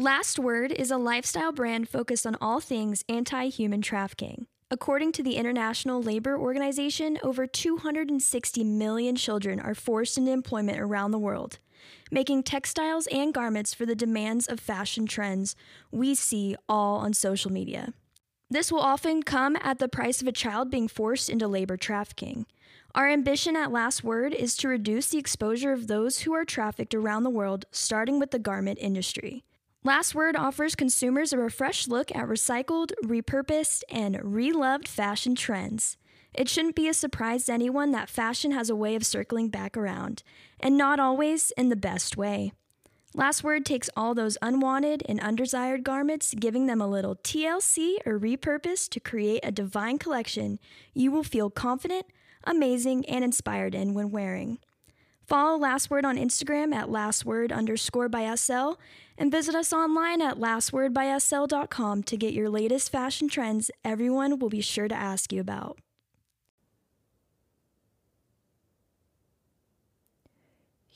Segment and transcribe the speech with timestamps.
[0.00, 4.46] Last Word is a lifestyle brand focused on all things anti human trafficking.
[4.70, 11.10] According to the International Labor Organization, over 260 million children are forced into employment around
[11.10, 11.58] the world,
[12.12, 15.56] making textiles and garments for the demands of fashion trends
[15.90, 17.92] we see all on social media.
[18.48, 22.46] This will often come at the price of a child being forced into labor trafficking.
[22.94, 26.94] Our ambition at Last Word is to reduce the exposure of those who are trafficked
[26.94, 29.42] around the world, starting with the garment industry.
[29.88, 35.96] Last Word offers consumers a refreshed look at recycled, repurposed, and reloved fashion trends.
[36.34, 39.78] It shouldn't be a surprise to anyone that fashion has a way of circling back
[39.78, 40.22] around,
[40.60, 42.52] and not always in the best way.
[43.14, 48.20] Last Word takes all those unwanted and undesired garments, giving them a little TLC or
[48.20, 50.58] repurpose to create a divine collection
[50.92, 52.04] you will feel confident,
[52.44, 54.58] amazing, and inspired in when wearing.
[55.28, 58.72] Follow Last Word on Instagram at lastword underscore by SL
[59.18, 64.62] and visit us online at lastwordbysl.com to get your latest fashion trends everyone will be
[64.62, 65.78] sure to ask you about.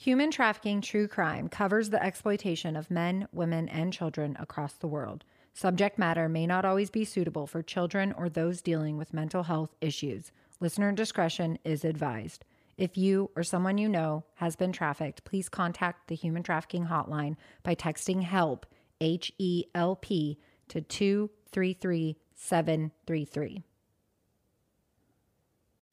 [0.03, 5.25] Human trafficking true crime covers the exploitation of men, women, and children across the world.
[5.55, 9.77] Subject matter may not always be suitable for children or those dealing with mental health
[9.81, 10.33] issues.
[10.59, 12.45] Listener discretion is advised.
[12.77, 17.37] If you or someone you know has been trafficked, please contact the Human Trafficking Hotline
[17.63, 18.67] by texting HELP,
[19.01, 23.63] H E L P, to 233733.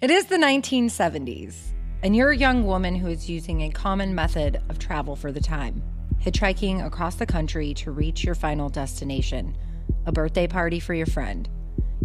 [0.01, 4.61] It is the 1970s, and you're a young woman who is using a common method
[4.69, 5.83] of travel for the time
[6.21, 9.55] hitchhiking across the country to reach your final destination
[10.05, 11.47] a birthday party for your friend.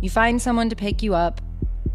[0.00, 1.40] You find someone to pick you up,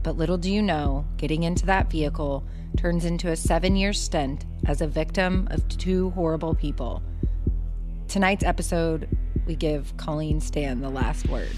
[0.02, 2.46] but little do you know, getting into that vehicle
[2.80, 7.04] turns into a seven year stint as a victim of two horrible people.
[8.08, 9.10] Tonight's episode,
[9.46, 11.52] we give Colleen Stan the last word.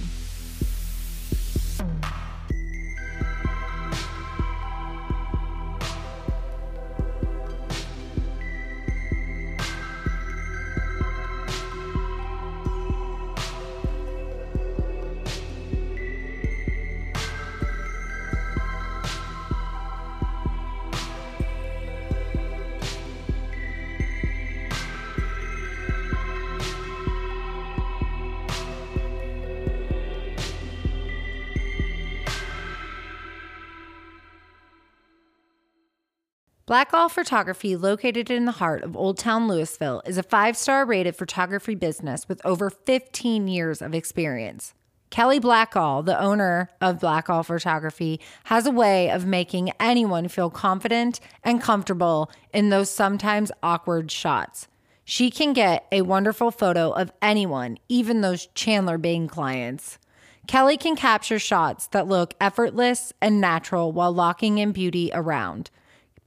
[36.72, 41.18] Blackall Photography, located in the heart of Old Town Louisville, is a five star rated
[41.18, 44.74] photography business with over 15 years of experience.
[45.10, 51.20] Kelly Blackall, the owner of Blackall Photography, has a way of making anyone feel confident
[51.44, 54.70] and comfortable in those sometimes awkward shots.
[55.04, 60.00] She can get a wonderful photo of anyone, even those Chandler Bing clients.
[60.48, 65.70] Kelly can capture shots that look effortless and natural while locking in beauty around.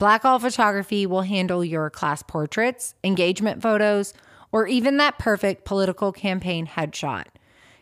[0.00, 4.12] Blackall Photography will handle your class portraits, engagement photos,
[4.50, 7.26] or even that perfect political campaign headshot.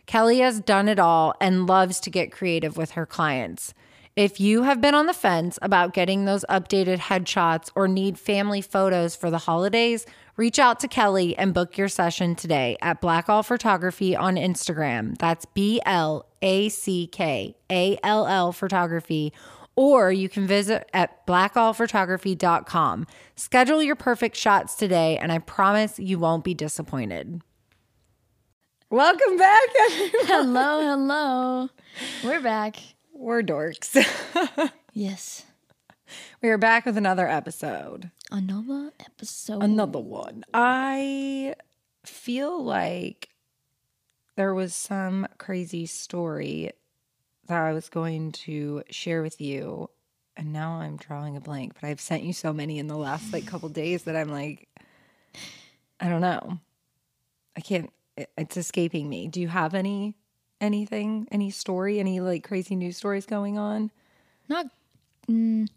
[0.07, 3.73] Kelly has done it all and loves to get creative with her clients.
[4.15, 8.61] If you have been on the fence about getting those updated headshots or need family
[8.61, 10.05] photos for the holidays,
[10.37, 15.17] reach out to Kelly and book your session today at Blackall Photography on Instagram.
[15.17, 19.33] That's B L A C K A L L Photography
[19.77, 23.07] or you can visit at blackallphotography.com.
[23.37, 27.41] Schedule your perfect shots today, and I promise you won't be disappointed.
[28.91, 29.61] Welcome back,
[29.91, 30.11] everyone.
[30.27, 31.69] Hello, hello.
[32.25, 32.77] We're back.
[33.13, 33.97] We're dorks.
[34.95, 35.47] Yes.
[36.43, 38.11] we are back with another episode.
[38.31, 39.63] Another episode.
[39.63, 40.45] Another one.
[40.53, 41.55] I
[42.05, 43.31] feel like
[44.37, 46.73] there was some crazy story
[47.57, 49.91] I was going to share with you.
[50.37, 53.33] And now I'm drawing a blank, but I've sent you so many in the last
[53.33, 54.69] like couple days that I'm like,
[56.01, 56.59] I don't know.
[57.57, 59.29] I can't, it- it's escaping me.
[59.29, 60.15] Do you have any,
[60.61, 63.91] anything, any story, any like crazy news stories going on?
[64.49, 64.67] Not.
[65.29, 65.69] Mm,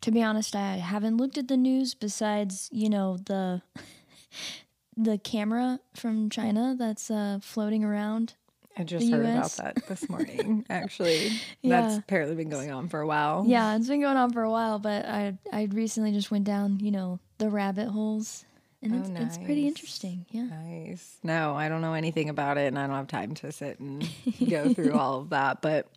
[0.00, 3.62] to be honest, I haven't looked at the news besides, you know, the
[4.96, 8.34] the camera from China that's uh, floating around.
[8.76, 11.28] I just heard about that this morning, actually.
[11.62, 11.80] Yeah.
[11.80, 13.44] That's apparently been going on for a while.
[13.46, 16.80] Yeah, it's been going on for a while, but I I recently just went down,
[16.80, 18.44] you know, the rabbit holes,
[18.82, 20.26] and Oh, it's it's pretty interesting.
[20.30, 20.44] Yeah.
[20.44, 21.16] Nice.
[21.22, 24.06] No, I don't know anything about it and I don't have time to sit and
[24.50, 25.62] go through all of that.
[25.62, 25.88] But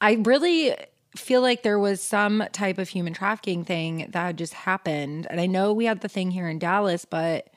[0.00, 0.74] I really
[1.16, 5.28] feel like there was some type of human trafficking thing that had just happened.
[5.30, 7.48] And I know we had the thing here in Dallas, but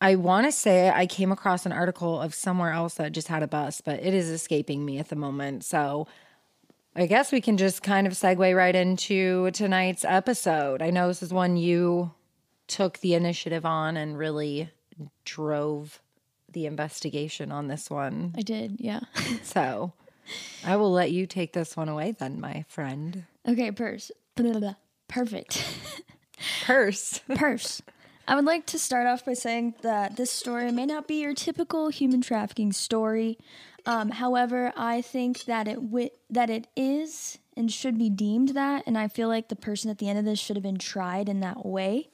[0.00, 3.42] I want to say I came across an article of somewhere else that just had
[3.42, 5.64] a bus, but it is escaping me at the moment.
[5.64, 6.06] So
[6.94, 10.82] I guess we can just kind of segue right into tonight's episode.
[10.82, 12.12] I know this is one you
[12.68, 14.70] took the initiative on and really
[15.24, 16.00] drove
[16.52, 18.34] the investigation on this one.
[18.36, 19.00] I did, yeah.
[19.42, 19.92] So
[20.64, 23.24] I will let you take this one away then, my friend.
[23.46, 24.10] okay, purse.
[25.08, 25.64] Perfect.
[26.64, 27.20] Purse.
[27.34, 27.82] Purse.
[28.28, 31.32] I would like to start off by saying that this story may not be your
[31.32, 33.38] typical human trafficking story.
[33.86, 38.84] Um, however, I think that it wi- that it is and should be deemed that,
[38.86, 41.26] and I feel like the person at the end of this should have been tried
[41.30, 42.10] in that way.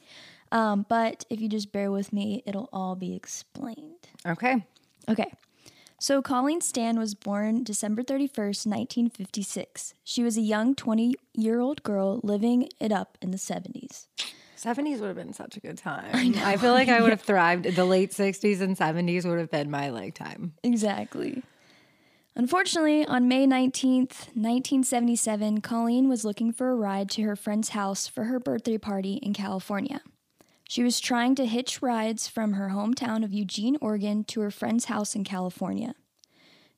[0.52, 4.06] Um, but if you just bear with me, it'll all be explained.
[4.25, 4.64] Okay.
[5.08, 5.32] Okay.
[5.99, 9.94] So Colleen Stan was born December 31st, 1956.
[10.05, 14.06] She was a young 20 year old girl living it up in the 70s.
[14.64, 16.34] 70s would have been such a good time.
[16.38, 17.64] I, feel like I would have thrived.
[17.64, 20.55] The late 60s and 70s would have been my like time.
[20.62, 21.43] Exactly.
[22.37, 28.08] Unfortunately, on May 19th, 1977, Colleen was looking for a ride to her friend's house
[28.08, 30.00] for her birthday party in California.
[30.69, 34.87] She was trying to hitch rides from her hometown of Eugene, Oregon to her friend's
[34.87, 35.94] house in California.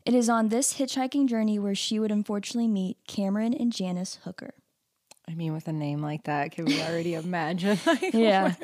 [0.04, 4.54] It is on this hitchhiking journey where she would unfortunately meet Cameron and Janice Hooker.
[5.28, 7.78] I mean, with a name like that, can we already imagine?
[7.84, 8.55] Like, Yeah,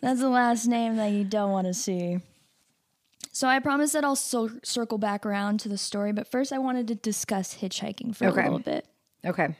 [0.00, 2.18] that's the last name that you don't want to see.
[3.32, 6.58] So I promise that I'll cir- circle back around to the story, but first I
[6.58, 8.40] wanted to discuss hitchhiking for Okay.
[8.40, 8.86] a little bit.
[9.24, 9.54] Okay.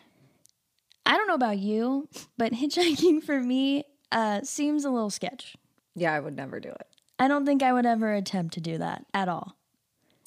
[1.06, 5.56] I don't know about you, but hitchhiking for me uh, seems a little sketch.
[5.94, 6.86] Yeah, I would never do it.
[7.18, 9.56] I don't think I would ever attempt to do that at all.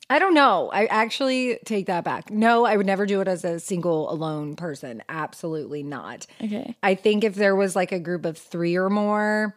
[0.09, 0.69] I don't know.
[0.71, 2.29] I actually take that back.
[2.29, 5.01] No, I would never do it as a single alone person.
[5.09, 6.27] Absolutely not.
[6.43, 6.75] Okay.
[6.83, 9.55] I think if there was like a group of three or more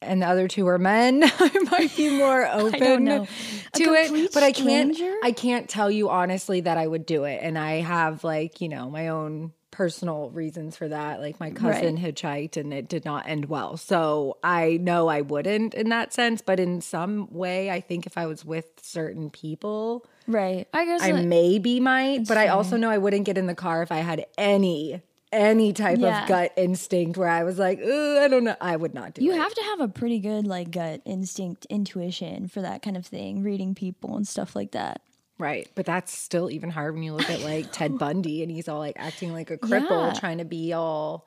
[0.00, 3.26] and the other two are men, I might be more open to
[3.74, 4.32] it.
[4.32, 5.16] But I can't stranger?
[5.24, 7.40] I can't tell you honestly that I would do it.
[7.42, 11.20] And I have like, you know, my own personal reasons for that.
[11.20, 13.76] Like my cousin hitchhiked and it did not end well.
[13.76, 16.40] So I know I wouldn't in that sense.
[16.42, 20.68] But in some way, I think if I was with certain people, Right.
[20.72, 23.56] I guess I like- maybe might, but I also know I wouldn't get in the
[23.56, 25.02] car if I had any
[25.32, 26.24] any type Yeah.
[26.24, 28.54] of gut instinct where I was like, I don't know.
[28.60, 29.38] I would not do you it.
[29.38, 33.42] have to have a pretty good like gut instinct, intuition for that kind of thing,
[33.42, 35.00] reading people and stuff like that.
[35.42, 35.68] Right.
[35.74, 38.78] But that's still even hard when you look at like Ted Bundy and he's all
[38.78, 40.18] like acting like a cripple, Yeah.
[40.18, 41.26] trying to be all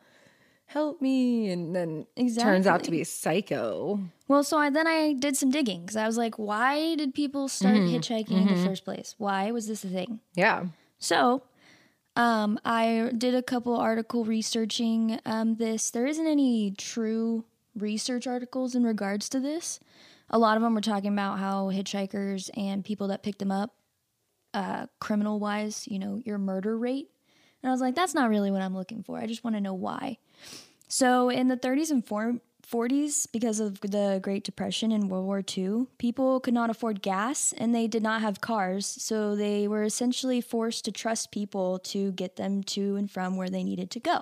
[0.68, 2.08] help me, and then
[2.40, 4.00] turns out to be a psycho.
[4.28, 7.48] Well, so I, then I did some digging because I was like, why did people
[7.48, 7.96] start Mm-hmm.
[7.96, 9.14] hitchhiking in the first place?
[9.20, 10.22] Why was this a thing?
[10.34, 10.66] Yeah.
[10.98, 11.44] So,
[12.16, 15.92] um, I did a couple article researching um, this.
[15.92, 17.46] There isn't any true
[17.78, 19.80] research articles in regards to this.
[20.32, 23.75] A lot of them were talking about how hitchhikers and people that picked them up,
[24.56, 27.12] uh, criminal wise, you know, your murder rate.
[27.62, 29.18] And I was like, that's not really what I'm looking for.
[29.18, 30.18] I just want to know why.
[30.88, 35.88] So, in the 30s and 40s, because of the Great Depression and World War II,
[35.98, 38.86] people could not afford gas and they did not have cars.
[38.86, 43.50] So, they were essentially forced to trust people to get them to and from where
[43.50, 44.22] they needed to go.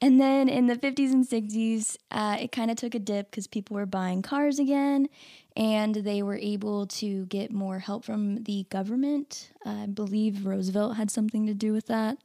[0.00, 3.46] And then in the 50s and 60s, uh, it kind of took a dip because
[3.46, 5.08] people were buying cars again
[5.56, 9.50] and they were able to get more help from the government.
[9.64, 12.18] I believe Roosevelt had something to do with that.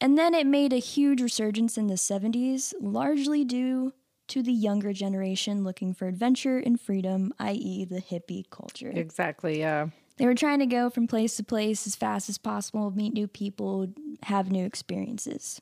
[0.00, 3.92] And then it made a huge resurgence in the 70s, largely due
[4.28, 8.90] to the younger generation looking for adventure and freedom, i.e., the hippie culture.
[8.94, 9.58] Exactly.
[9.60, 9.88] Yeah.
[10.16, 13.26] They were trying to go from place to place as fast as possible, meet new
[13.26, 13.88] people,
[14.24, 15.60] have new experiences.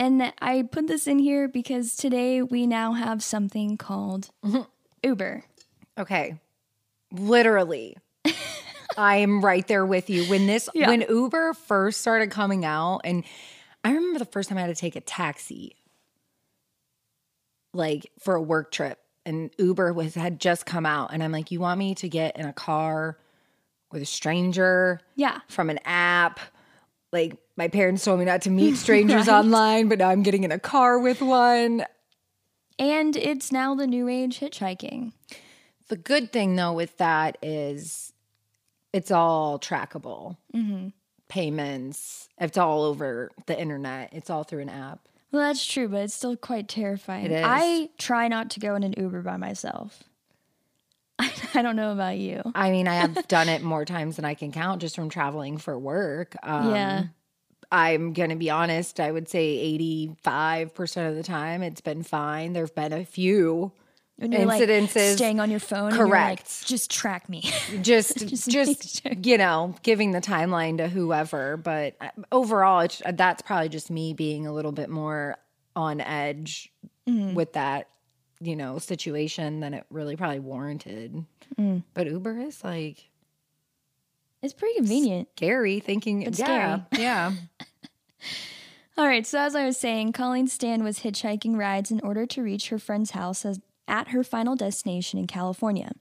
[0.00, 4.62] And I put this in here because today we now have something called mm-hmm.
[5.04, 5.44] Uber.
[5.98, 6.40] Okay.
[7.12, 7.98] Literally.
[8.96, 10.24] I'm right there with you.
[10.24, 10.88] When this Yeah.
[10.88, 13.24] when Uber first started coming out and
[13.84, 15.76] I remember the first time I had to take a taxi
[17.74, 21.50] like for a work trip and Uber was had just come out and I'm like
[21.50, 23.18] you want me to get in a car
[23.92, 25.40] with a stranger Yeah.
[25.48, 26.40] from an app
[27.12, 29.38] like my parents told me not to meet strangers Right.
[29.38, 31.84] online but now I'm getting in a car with one
[32.78, 35.12] And it's now the new age hitchhiking.
[35.88, 38.12] The good thing though with that is
[38.92, 40.36] it's all trackable.
[40.54, 40.88] Mm-hmm.
[41.28, 44.10] Payments, it's all over the internet.
[44.12, 44.98] It's all through an app.
[45.30, 47.26] Well, that's true, but it's still quite terrifying.
[47.26, 47.44] It is.
[47.46, 50.02] I try not to go in an Uber by myself.
[51.54, 52.42] I don't know about you.
[52.54, 55.58] I mean, I have done it more times than I can count just from traveling
[55.58, 56.34] for work.
[56.42, 57.04] Um, yeah.
[57.72, 59.78] I'm going to be honest, I would say
[60.26, 62.52] 85% of the time it's been fine.
[62.52, 63.72] There've been a few
[64.18, 65.14] you're like incidences.
[65.14, 65.88] staying on your phone.
[65.88, 66.66] and you're like, Correct.
[66.66, 67.40] just track me.
[67.80, 69.12] just Just just, sure.
[69.22, 74.12] you know giving the timeline to whoever but uh, overall it's that's probably just me
[74.12, 75.36] being a little bit more
[75.74, 76.70] on edge
[77.08, 77.34] Mm-hmm.
[77.34, 77.88] with that
[78.40, 81.24] you know situation than it really probably warranted
[81.58, 81.82] Mm.
[81.94, 83.10] but uber is like
[84.40, 85.28] it's pretty convenient.
[85.36, 87.32] scary thinking It's yeah yeah
[88.98, 92.42] All right, so as I was saying, Colleen Stan was hitchhiking rides in order to
[92.42, 95.92] reach her friend's house as, at her final destination in California.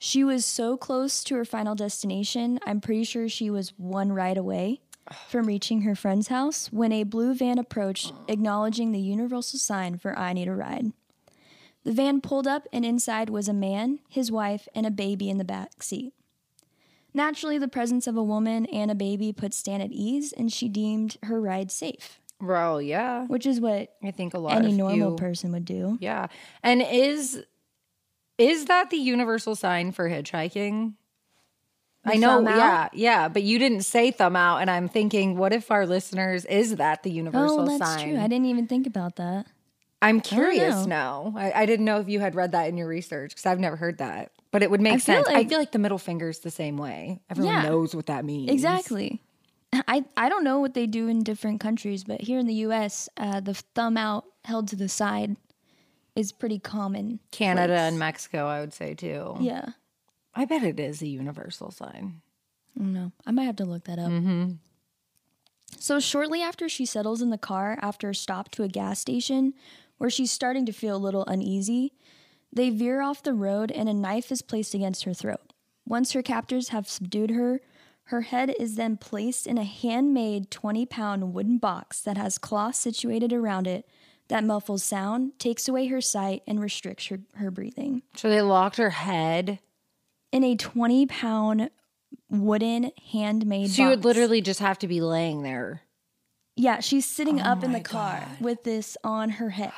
[0.00, 4.36] She was so close to her final destination, I'm pretty sure she was one ride
[4.38, 4.80] away
[5.28, 10.18] from reaching her friend's house when a blue van approached, acknowledging the universal sign for
[10.18, 10.92] I Need a Ride.
[11.86, 15.38] The van pulled up, and inside was a man, his wife, and a baby in
[15.38, 16.12] the back seat.
[17.14, 20.68] Naturally, the presence of a woman and a baby put Stan at ease, and she
[20.68, 24.74] deemed her ride safe, well yeah which is what i think a lot any of
[24.74, 25.96] normal you, person would do.
[26.00, 26.26] yeah
[26.62, 27.42] and is
[28.36, 30.92] is that the universal sign for hitchhiking
[32.04, 35.52] The I know, yeah, yeah, but you didn't say thumb out, and I'm thinking, what
[35.52, 37.74] if our listeners is that the oh, universal sign?
[37.74, 38.10] Oh, that's sign?
[38.10, 38.20] true.
[38.20, 39.46] I didn't even think about that.
[40.02, 41.32] I'm curious know.
[41.32, 41.34] now.
[41.36, 43.76] I, I didn't know if you had read that in your research because I've never
[43.76, 45.26] heard that, but it would make I sense.
[45.28, 47.20] I feel like the middle finger's the same way.
[47.30, 47.62] Everyone Yeah.
[47.62, 48.50] knows what that means.
[48.50, 49.22] Exactly.
[49.72, 53.08] I, I don't know what they do in different countries, but here in the U.S.,
[53.16, 55.36] uh, the thumb out held to the side
[56.14, 57.20] is pretty common.
[57.30, 57.80] Canada place.
[57.80, 59.36] and Mexico, I would say too.
[59.40, 59.70] Yeah.
[60.34, 62.20] I bet it is a universal sign.
[62.74, 63.12] No.
[63.26, 64.12] I might have to look that up.
[65.78, 69.54] So, shortly after she settles in the car after a stop to a gas station
[69.98, 71.92] where she's starting to feel a little uneasy,
[72.52, 75.52] they veer off the road and a knife is placed against her throat.
[75.86, 77.60] Once her captors have subdued her,
[78.04, 82.76] her head is then placed in a handmade 20 pound wooden box that has cloth
[82.76, 83.88] situated around it
[84.28, 88.02] that muffles sound, takes away her sight, and restricts her, her breathing.
[88.16, 89.60] So they locked her head.
[90.32, 91.70] In a 20 pound
[92.28, 95.82] wooden handmade She would literally just have to be laying there.
[96.56, 98.40] Yeah, she's sitting oh up in Oh the car God.
[98.40, 99.72] with this on her head.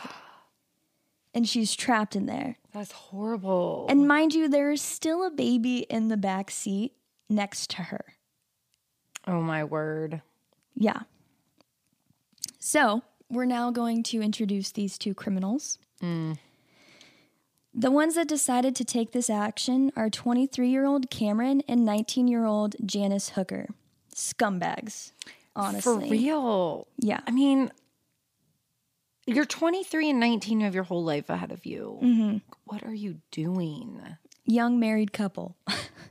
[1.35, 2.57] And she's trapped in there.
[2.73, 3.87] That's horrible.
[3.89, 6.93] And mind you, there is still a baby in the back seat
[7.29, 8.05] next to her.
[9.27, 10.23] oh my word.
[10.75, 11.01] Yeah.
[12.59, 15.79] So, we're now going to introduce these two criminals.
[16.03, 16.39] Mm.
[17.75, 22.27] The ones that decided to take this action are 23 year old Cameron and 19
[22.29, 23.69] year old Janice Hooker.
[24.15, 25.13] Scumbags,
[25.59, 26.09] honestly.
[26.09, 26.87] For real.
[26.99, 27.21] Yeah.
[27.27, 27.71] I mean,
[29.27, 31.99] you're 23 and 19, you have your whole life ahead of you.
[32.03, 32.37] Mm-hmm.
[32.65, 34.01] What are you doing
[34.45, 35.57] Young married couple.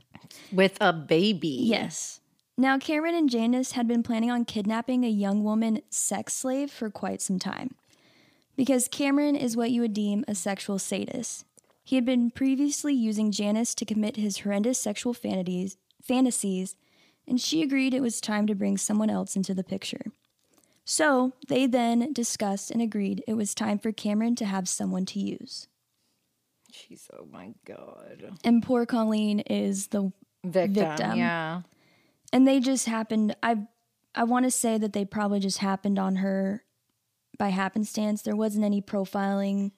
[0.52, 1.58] with a baby?
[1.62, 2.20] Yes.
[2.56, 6.90] Now, Cameron and Janice had been planning on kidnapping a young woman sex slave for
[6.90, 7.74] quite some time.
[8.56, 11.44] Because Cameron is what you would deem a sexual sadist.
[11.84, 16.76] He had been previously using Janice to commit his horrendous sexual fantasies, fantasies,
[17.28, 20.02] and she agreed it was time to bring someone else into the picture.
[20.84, 25.20] So, they then discussed and agreed it was time for Cameron to have someone to
[25.20, 25.68] use.
[26.72, 28.36] She's oh my God.
[28.42, 30.12] And poor Colleen is the
[30.44, 30.86] Victim.
[30.86, 31.18] Victim.
[31.18, 31.62] Yeah.
[32.32, 33.56] and they just happened i
[34.14, 36.62] i want to say that they probably just happened on her
[37.38, 39.72] by happenstance there wasn't any profiling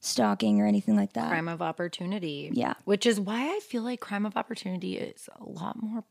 [0.00, 2.50] stalking or anything like that Crime of opportunity.
[2.52, 2.74] Yeah.
[2.84, 6.02] Which is why I feel like crime of opportunity is a lot more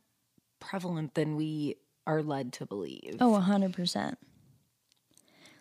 [0.62, 1.76] prevalent than we
[2.08, 3.18] are led to believe.
[3.20, 4.16] oh 100%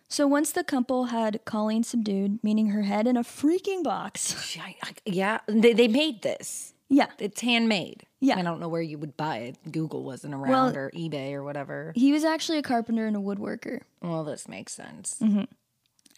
[0.09, 4.61] so once the couple had colleen subdued meaning her head in a freaking box She-
[4.61, 5.39] I- I- yeah.
[5.47, 6.75] They, they made this.
[6.89, 8.05] yeah It's handmade.
[8.23, 8.39] Yeah.
[8.39, 9.73] I don't know where you would buy it.
[9.73, 11.93] Google wasn't around Well- or eBay or whatever.
[11.97, 15.17] he was actually a carpenter and a woodworker Well, this makes sense.
[15.23, 15.45] Mm-hmm.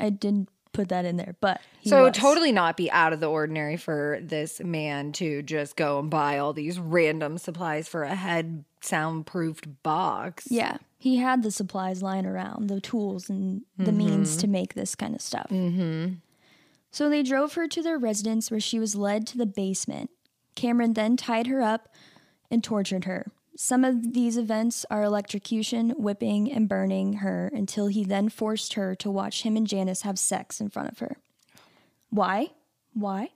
[0.00, 2.06] i didn't put that in there but So it was.
[2.06, 6.08] would totally not be out of the ordinary for this man to just go and
[6.10, 10.48] buy all these random supplies for a head soundproofed box.
[10.50, 14.94] Yeah, he had the supplies lying around, the tools and the means to make this
[14.94, 15.48] kind of stuff.
[15.50, 16.14] Mm-hmm.
[16.90, 20.10] So they drove her to their residence where she was led to the basement.
[20.54, 21.88] Cameron then tied her up
[22.50, 23.32] and tortured her.
[23.56, 28.94] Some of these events are electrocution, whipping, and burning her until he then forced her
[28.96, 31.16] to watch him and Janice have sex in front of her.
[32.10, 32.52] Why?
[32.94, 33.30] Why?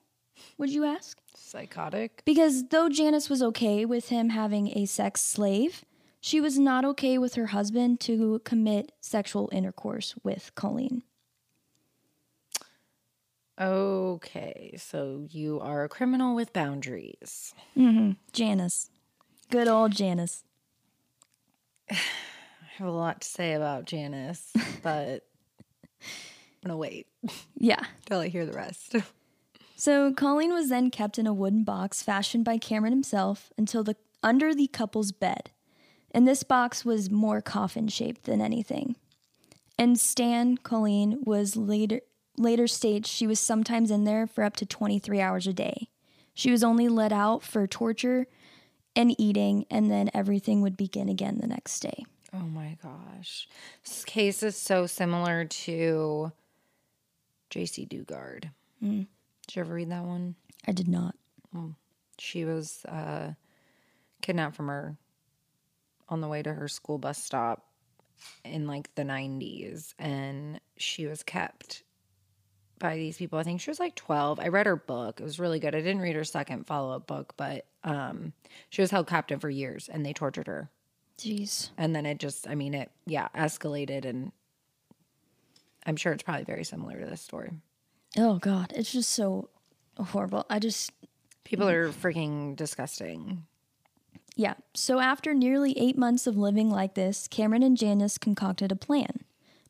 [0.59, 1.19] Would you ask?
[1.35, 2.23] Psychotic.
[2.25, 5.85] Because though Janice was okay with him having a sex slave,
[6.21, 11.03] she was not okay with her husband to commit sexual intercourse with Colleen.
[13.59, 17.55] Okay, so you are a criminal with boundaries.
[17.77, 18.13] Mm-hmm.
[18.33, 18.91] Janice.
[19.51, 20.45] Good old Janice.
[21.91, 21.97] I
[22.79, 25.23] have a lot to say about Janice, but
[26.03, 26.09] I'm
[26.63, 27.07] gonna wait
[27.57, 27.81] Yeah.
[28.07, 28.97] till I hear the rest.
[29.79, 33.95] So Colleen was then kept in a wooden box fashioned by Cameron himself until the
[34.23, 35.51] under the couple's bed.
[36.13, 38.97] And this box was more coffin shaped than anything.
[39.79, 42.01] And Stan Colleen was later
[42.39, 45.91] later states she was sometimes in there for up to 23 hours a day.
[46.33, 48.27] She was only let out for torture
[48.97, 52.05] and eating and then everything would begin again the next day.
[52.35, 53.49] Oh my gosh.
[53.85, 56.33] This case is so similar to
[57.51, 58.51] Jaycee Dugard.
[58.81, 60.35] Did you ever read that one?
[60.67, 61.15] I did not.
[62.19, 63.33] She was uh,
[64.23, 64.97] kidnapped from her
[66.09, 67.67] on the way to her school bus stop
[68.45, 69.95] in like the 90s.
[69.99, 71.83] And she was kept
[72.79, 73.39] by these people.
[73.39, 74.41] I think she was like 12.
[74.41, 75.21] I read her book.
[75.21, 75.75] It was really good.
[75.75, 78.33] I didn't read her second follow up book, but um,
[78.71, 80.71] she was held captive for years and they tortured her.
[81.19, 81.71] Jeez.
[81.79, 84.05] And then it just, I mean, it, yeah, escalated.
[84.05, 84.33] And
[85.87, 87.53] I'm sure it's probably very similar to this story.
[88.19, 89.51] Oh god, it's just so
[89.99, 90.47] horrible.
[90.49, 90.91] I just
[91.45, 93.45] People are freaking disgusting.
[94.35, 94.55] Yeah.
[94.75, 99.21] So after nearly eight months of living like this, Cameron and Janice concocted a plan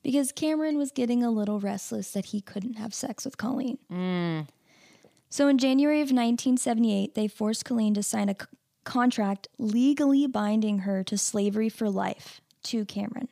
[0.03, 3.79] because Cameron was getting a little restless that he couldn't have sex with Colleen.
[3.91, 4.49] Mm.
[5.29, 8.47] So in January of 1978, they forced Colleen to sign a c-
[8.85, 13.29] contract legally binding her to slavery for life to Cameron.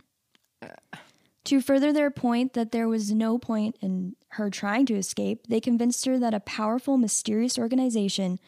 [1.44, 5.60] To further their point that there was no point in her trying to escape, they
[5.60, 8.38] convinced her that a powerful, mysterious organization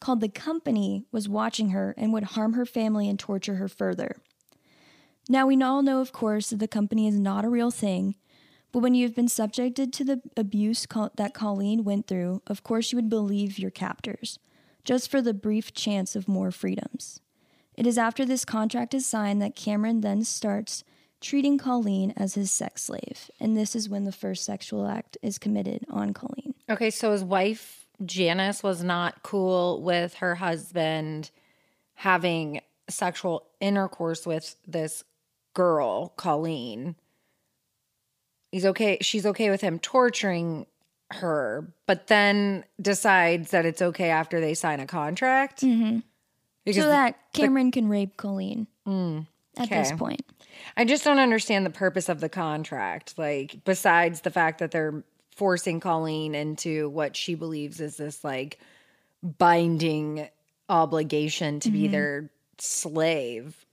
[0.00, 4.16] called the Company was watching her and would harm her family and torture her further.
[5.28, 8.14] Now, we all know, of course, that the company is not a real thing,
[8.72, 12.96] but when you've been subjected to the abuse that Colleen went through, of course you
[12.96, 14.38] would believe your captors,
[14.84, 17.20] just for the brief chance of more freedoms.
[17.74, 20.84] It is after this contract is signed that Cameron then starts
[21.20, 25.38] treating Colleen as his sex slave, and this is when the first sexual act is
[25.38, 26.54] committed on Colleen.
[26.68, 31.30] Okay, so his wife Janice was not cool with her husband
[31.94, 35.02] having sexual intercourse with this
[35.56, 36.94] girl, Colleen.
[38.52, 40.66] He's okay, she's okay with him torturing
[41.10, 45.62] her, but then decides that it's okay after they sign a contract.
[45.62, 46.00] Mm-hmm.
[46.64, 48.66] Because so that Cameron can rape Colleen
[49.56, 50.22] at this point.
[50.76, 53.16] I just don't understand the purpose of the contract.
[53.16, 58.58] Like, besides the fact that they're forcing Colleen into what she believes is this like
[59.22, 60.28] binding
[60.68, 63.64] obligation to be their slave.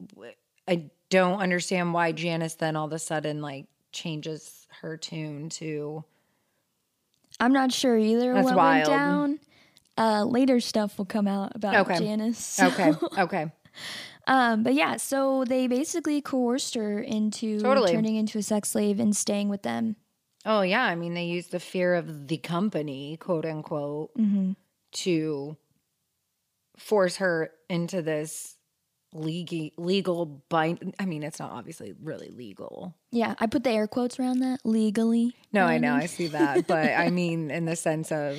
[0.67, 6.03] I don't understand why Janice then all of a sudden like changes her tune to
[7.39, 8.75] I'm not sure either That's what wild.
[8.75, 9.39] went down.
[9.95, 11.99] Uh, later stuff will come out about Okay.
[11.99, 12.59] Janice.
[12.59, 13.51] okay, okay.
[14.25, 17.91] Um, but yeah, so they basically coerced her into Totally.
[17.91, 19.97] turning into a sex slave and staying with them.
[20.45, 24.11] Oh yeah, I mean they use the fear of the company, quote unquote,
[24.93, 25.57] to
[26.77, 28.52] force her into this
[29.13, 30.95] legal legal bind.
[30.99, 32.95] I mean, it's not obviously really legal.
[33.11, 35.35] Yeah, I put the air quotes around that legally.
[35.51, 35.93] No, I know.
[35.93, 38.37] I see that, but I mean, in the sense of,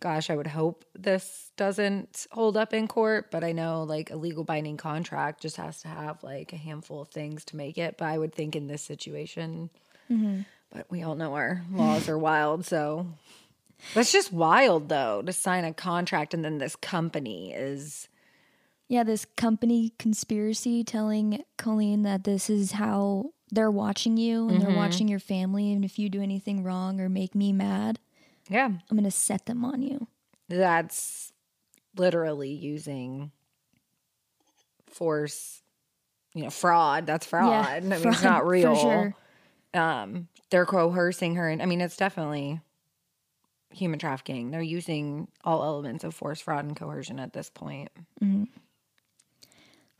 [0.00, 3.30] gosh, I would hope this doesn't hold up in court.
[3.30, 7.02] But I know, like, a legal binding contract just has to have like a handful
[7.02, 7.96] of things to make it.
[7.98, 9.70] But I would think in this situation,
[10.10, 10.40] mm-hmm.
[10.72, 13.06] but we all know our laws are wild, so
[13.92, 18.08] that's just wild, though, to sign a contract and then this company is.
[18.88, 24.60] Yeah, this company conspiracy telling Colleen that this is how they're watching you and Mm-hmm.
[24.60, 25.72] they're watching your family.
[25.72, 27.98] And if you do anything wrong or make me mad,
[28.48, 30.06] Yeah, I'm going to set them on you.
[30.48, 31.32] that's
[31.96, 33.30] literally using
[34.86, 35.62] force,
[36.34, 37.06] you know, fraud.
[37.06, 37.50] That's fraud.
[37.50, 38.76] Yeah, I mean, it's fraud, not for real.
[38.76, 39.14] sure.
[39.72, 42.60] Um, they're coercing her, and I mean, it's definitely
[43.70, 44.50] human trafficking.
[44.50, 47.88] They're using all elements of force, fraud, and coercion at this point.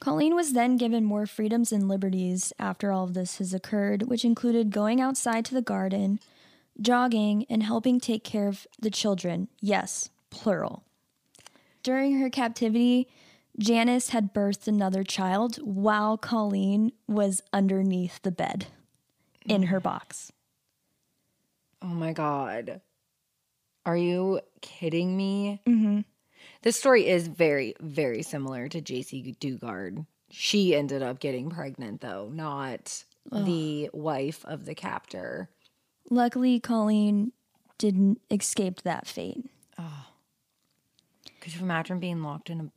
[0.04, 4.22] Colleen was then given more freedoms and liberties after all of this has occurred, which
[4.22, 6.20] included going outside to the garden,
[6.78, 9.48] jogging, and helping take care of the children.
[9.62, 10.84] Yes, plural.
[11.82, 13.08] During her captivity,
[13.58, 18.66] Janice had birthed another child while Colleen was underneath the bed
[19.46, 20.30] in her box.
[21.80, 22.82] Oh my god,
[23.86, 25.62] are you kidding me?
[25.66, 26.00] Mm-hmm.
[26.64, 30.07] This story is very, very similar to Jaycee Dugard.
[30.31, 35.50] She ended up getting pregnant, though, not the wife of the captor.
[36.09, 37.33] Luckily, Colleen
[37.77, 39.44] didn't escape that fate.
[41.44, 42.70] Could you imagine being locked in a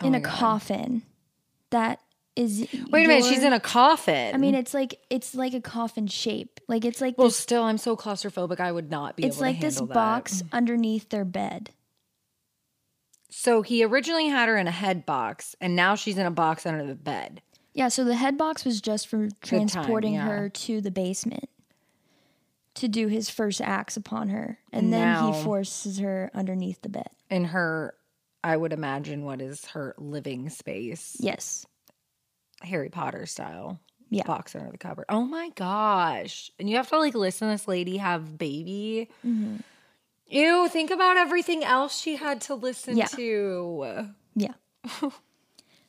[0.00, 0.32] oh in a God.
[0.32, 1.02] coffin
[1.68, 2.00] that
[2.34, 4.34] is Wait a minute, she's in a coffin.
[4.34, 6.60] I mean, it's like it's like a coffin shape.
[6.66, 8.58] Like it's like well, this, still, I'm so claustrophobic.
[8.58, 9.26] I would not be.
[9.26, 9.88] it's able like to this that.
[9.90, 11.72] box underneath their bed.
[13.30, 16.64] So he originally had her in a head box, and now she's in a box
[16.66, 17.42] under the bed.
[17.74, 20.26] Yeah, so the head box was just for transporting yeah.
[20.26, 21.48] her to the basement
[22.74, 27.10] to do his first acts upon her, and then he forces her underneath the bed.
[27.28, 27.94] In her,
[28.42, 31.66] I would imagine what is her living space, Yes.
[32.62, 33.80] Harry Potter style.
[34.10, 34.24] Yeah.
[34.24, 35.04] Box under the cover.
[35.08, 36.50] Oh my gosh.
[36.58, 39.10] And you have to like listen to this lady have baby.
[39.24, 39.56] Mm-hmm.
[40.28, 43.06] Ew, think about everything else she had to listen Yeah.
[43.06, 44.08] to.
[44.34, 44.52] Yeah.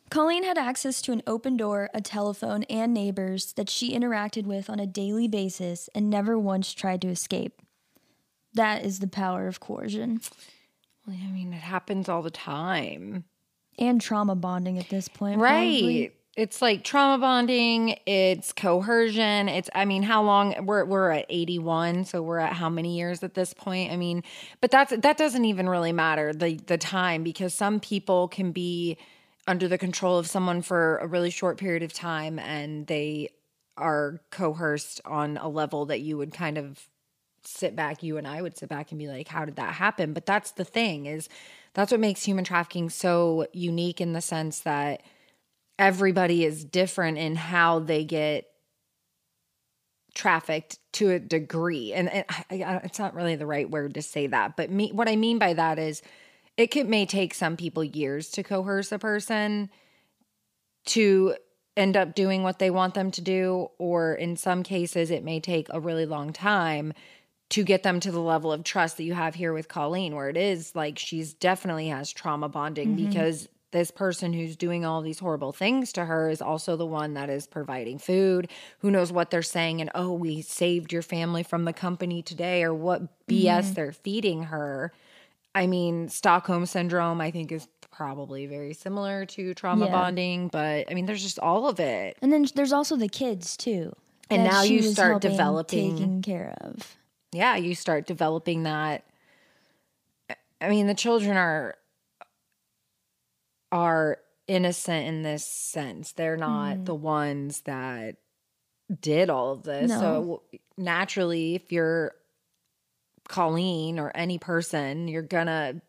[0.10, 4.69] Colleen had access to an open door, a telephone, and neighbors that she interacted with
[4.69, 7.62] on a daily basis and never once tried to escape.
[8.54, 10.19] That is the power of coercion
[11.08, 13.23] I mean, it happens all the time.
[13.80, 15.39] and trauma bonding at this point.
[15.39, 15.80] Right.
[15.80, 16.12] probably.
[16.35, 19.49] It's like trauma bonding, it's coercion.
[19.49, 23.23] It's I mean, how long we're we're at 81, so we're at how many years
[23.23, 23.91] at this point?
[23.91, 24.23] I mean,
[24.61, 28.97] but that's that doesn't even really matter the the time because some people can be
[29.47, 33.29] under the control of someone for a really short period of time and they
[33.77, 36.87] are coerced on a level that you would kind of
[37.43, 40.13] sit back you and I would sit back and be like how did that happen
[40.13, 41.29] but that's the thing is
[41.73, 45.01] that's what makes human trafficking so unique in the sense that
[45.79, 48.45] everybody is different in how they get
[50.13, 51.93] trafficked to a degree.
[51.93, 54.91] And, and I, I, it's not really the right word to say that but me
[54.91, 56.01] what i mean by that is
[56.57, 59.69] it could may take some people years to coerce a person
[60.87, 61.35] to
[61.77, 65.39] end up doing what they want them to do or in some cases it may
[65.39, 66.91] take a really long time
[67.49, 70.27] to get them to the level of trust that you have here with Colleen where
[70.27, 73.07] it is like she's definitely has trauma bonding mm-hmm.
[73.07, 77.13] because this person who's doing all these horrible things to her is also the one
[77.13, 81.43] that is providing food who knows what they're saying and oh we saved your family
[81.43, 83.73] from the company today or what BS mm-hmm.
[83.73, 84.91] they're feeding her
[85.55, 89.91] I mean, Stockholm syndrome, I think, is probably very similar to trauma Yeah.
[89.91, 92.17] bonding, but I mean, there's just all of it.
[92.21, 93.95] And then there's also the kids too.
[94.29, 96.95] And now you start developing- taking care of.
[97.32, 99.03] Yeah, you start developing that.
[100.62, 101.75] I mean, the children are
[103.71, 106.13] are innocent in this sense.
[106.13, 106.86] They're not mm.
[106.86, 108.17] the ones that
[108.99, 109.91] did all of this.
[109.91, 110.41] So
[110.77, 112.13] naturally, if you're
[113.27, 115.82] Colleen or any person, you're gonna,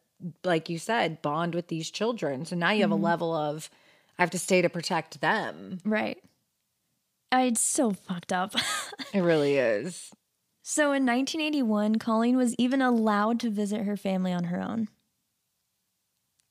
[0.44, 2.44] like you said, bond with these children.
[2.44, 3.04] So now you have a mm-hmm.
[3.04, 3.70] level of
[4.18, 5.78] I have to stay to protect them.
[5.84, 6.18] Right.
[7.32, 8.54] I, it's so fucked up.
[9.12, 10.12] It really is.
[10.62, 14.86] so in 1981, Colleen was even allowed to visit her family on her own.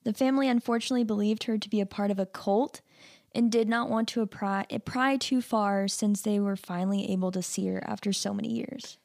[0.04, 2.82] The family unfortunately believed her to be a part of a cult
[3.34, 7.42] and did not want to pry, pry too far since they were finally able to
[7.44, 8.98] see her after so many years.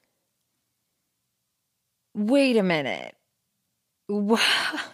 [2.14, 3.16] Wait a minute.
[4.08, 4.38] Wow.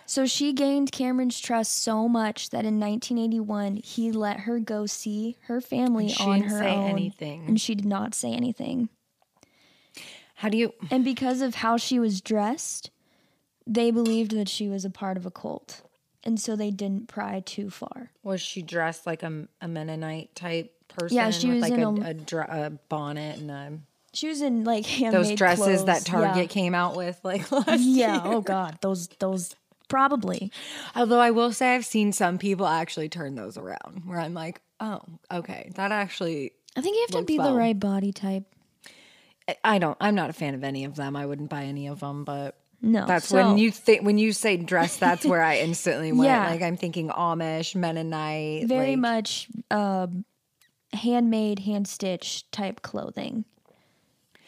[0.06, 5.36] So she gained Cameron's trust so much that in 1981 he let her go see
[5.46, 7.44] her family she on her say own, anything.
[7.46, 8.88] and she did not say anything.
[10.36, 10.72] How do you?
[10.90, 12.90] And because of how she was dressed,
[13.66, 15.82] they believed that she was a part of a cult,
[16.24, 18.10] and so they didn't pry too far.
[18.22, 21.16] Was she dressed like a, a Mennonite type person?
[21.16, 23.78] Yeah, she with was like in a, a- a, dr- a bonnet and a,
[24.12, 26.04] She was in like handmade those dresses that.
[26.04, 26.46] Target Yeah.
[26.46, 28.20] came out with like last Yeah.
[28.22, 28.36] Oh, year.
[28.38, 29.54] Oh God, those those
[29.88, 30.52] probably.
[30.94, 34.60] Although I will say I've seen some people actually turn those around where I'm like,
[34.78, 35.00] oh,
[35.32, 36.52] okay, that actually.
[36.76, 38.44] I think you have to be the right body type.
[39.64, 39.96] I don't.
[40.00, 41.16] I'm not a fan of any of them.
[41.16, 42.56] I wouldn't buy any of them, but.
[42.82, 44.96] No, That's so- when you think when you say dress.
[44.96, 46.28] That's where I instantly went.
[46.30, 46.48] Yeah.
[46.48, 48.66] Like I'm thinking Amish, Mennonite.
[48.68, 50.24] very like, much um,
[50.92, 53.44] handmade, hand stitched type clothing.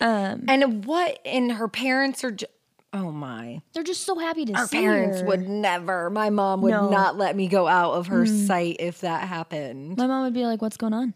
[0.01, 1.19] Um, and what?
[1.25, 2.31] And her parents are.
[2.33, 2.47] J-
[2.93, 3.61] oh my!
[3.75, 5.27] They're just so happy to Our see parents her.
[5.27, 6.11] Parents would never.
[6.11, 6.89] My mom would No.
[6.91, 9.97] not let me go out of her sight if that happened.
[9.99, 11.15] My mom would be like, "What's going on?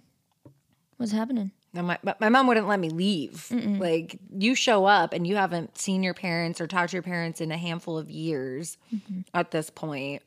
[0.99, 3.51] What's happening?" And my, but my mom wouldn't let me leave.
[3.51, 7.41] Like you show up and you haven't seen your parents or talked to your parents
[7.41, 9.21] in a handful of years mm-hmm.
[9.35, 10.23] at this point.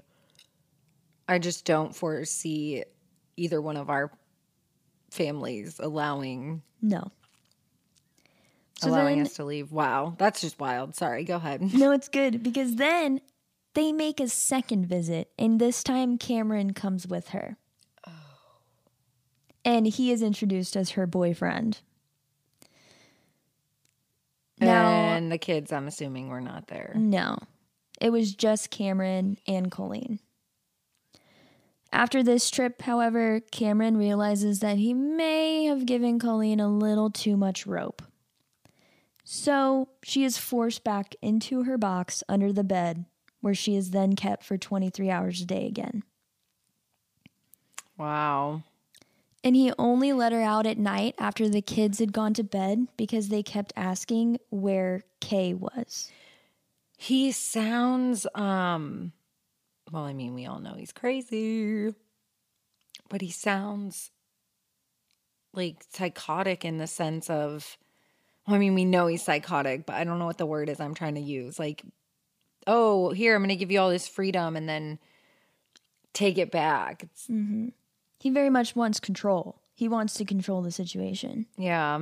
[1.28, 2.84] I just don't foresee
[3.38, 4.12] either one of our
[5.12, 7.12] families allowing No.
[8.80, 9.72] So allowing then, us to leave.
[9.72, 10.96] Wow, that's just wild.
[10.96, 11.74] Sorry, go ahead.
[11.74, 13.20] no, it's good because then
[13.74, 17.58] they make a second visit, and this time Cameron comes with her.
[19.70, 21.78] And he is introduced as her boyfriend.
[24.60, 26.92] Now, and the kids, I'm assuming, were not there.
[26.96, 27.38] no,
[28.02, 30.20] it was just Cameron and Colleen.
[31.94, 37.38] After this trip, however, Cameron realizes that he may have given Colleen a little too
[37.38, 38.02] much rope.
[39.24, 43.06] So she is forced back into her box under the bed,
[43.42, 46.02] where she is then kept for 23 hours a day again.
[47.98, 48.64] Wow.
[49.44, 52.88] And he only let her out at night after the kids had gone to bed
[52.98, 56.12] because they kept asking where Kay was.
[56.98, 59.14] He sounds um
[59.92, 61.94] well, I mean, we all know he's crazy.
[63.10, 64.12] But he sounds
[65.54, 67.78] like psychotic in the sense of
[68.46, 70.80] well, I mean, we know he's psychotic, but I don't know what the word is
[70.80, 71.60] I'm trying to use.
[71.60, 71.84] Like,
[72.68, 75.00] oh, here, I'm going to give you all this freedom and then
[76.14, 77.04] take it back.
[77.04, 77.30] It's,
[78.20, 79.62] He very much wants control.
[79.74, 81.46] He wants to control the situation.
[81.58, 82.02] Yeah.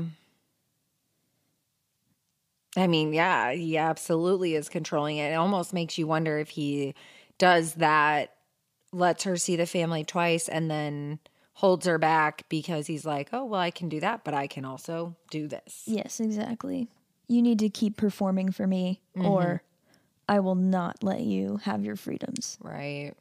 [2.75, 5.31] I mean, yeah, he absolutely is controlling it.
[5.31, 6.95] It almost makes you wonder if he
[7.37, 8.33] does that,
[8.91, 11.19] lets her see the family twice, and then
[11.53, 14.63] holds her back because he's like, oh, well, I can do that, but I can
[14.65, 15.83] also do this.
[15.85, 16.87] Yes, exactly.
[17.27, 19.27] You need to keep performing for me, mm-hmm.
[19.27, 19.63] or
[20.29, 22.57] I will not let you have your freedoms.
[22.61, 23.13] Right.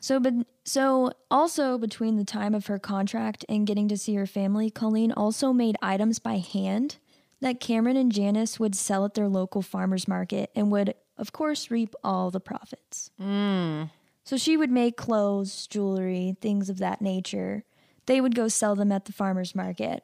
[0.00, 0.34] So, but
[0.68, 5.12] so also between the time of her contract and getting to see her family, Colleen
[5.12, 6.96] also made items by hand
[7.40, 11.70] that Cameron and Janice would sell at their local farmers market and would, of course,
[11.70, 13.10] reap all the profits.
[13.20, 13.90] Mm.
[14.24, 17.64] So she would make clothes, jewelry, things of that nature.
[18.06, 20.02] They would go sell them at the farmers market.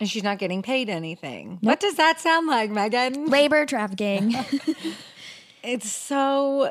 [0.00, 1.58] And she's not getting paid anything.
[1.60, 3.26] What does that sound like, Megan?
[3.26, 4.34] Labor trafficking.
[5.64, 6.70] It's so.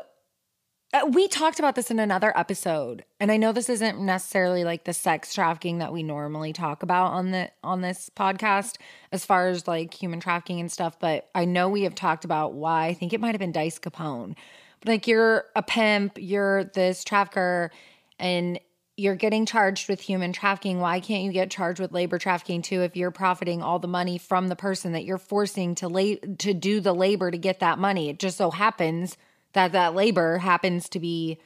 [0.94, 4.84] Uh, we talked about this in another episode, and I know this isn't necessarily like
[4.84, 8.76] the sex trafficking that we normally talk about on the on this podcast,
[9.10, 11.00] as far as like human trafficking and stuff.
[11.00, 12.86] But I know we have talked about why.
[12.86, 14.36] I think it might have been Dice Capone,
[14.78, 17.72] but like you're a pimp, you're this trafficker,
[18.20, 18.60] and
[18.96, 20.78] you're getting charged with human trafficking.
[20.78, 22.82] Why can't you get charged with labor trafficking too?
[22.82, 26.54] If you're profiting all the money from the person that you're forcing to lay to
[26.54, 29.16] do the labor to get that money, it just so happens
[29.54, 31.38] that that labor happens to be